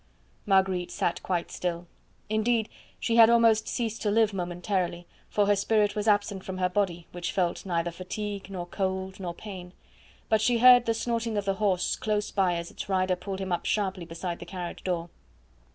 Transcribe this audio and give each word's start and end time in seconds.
Marguerite 0.47 0.89
sat 0.89 1.21
quite 1.21 1.51
still. 1.51 1.85
Indeed, 2.27 2.69
she 2.99 3.17
had 3.17 3.29
almost 3.29 3.67
ceased 3.67 4.01
to 4.01 4.09
live 4.09 4.33
momentarily, 4.33 5.05
for 5.29 5.45
her 5.45 5.55
spirit 5.55 5.95
was 5.95 6.07
absent 6.07 6.43
from 6.43 6.57
her 6.57 6.69
body, 6.69 7.05
which 7.11 7.31
felt 7.31 7.67
neither 7.67 7.91
fatigue, 7.91 8.49
nor 8.49 8.65
cold, 8.65 9.19
nor 9.19 9.35
pain. 9.35 9.73
But 10.27 10.41
she 10.41 10.57
heard 10.57 10.87
the 10.87 10.95
snorting 10.95 11.37
of 11.37 11.45
the 11.45 11.53
horse 11.61 11.95
close 11.95 12.31
by 12.31 12.55
as 12.55 12.71
its 12.71 12.89
rider 12.89 13.15
pulled 13.15 13.41
him 13.41 13.51
up 13.51 13.67
sharply 13.67 14.05
beside 14.05 14.39
the 14.39 14.45
carriage 14.47 14.83
door. 14.83 15.11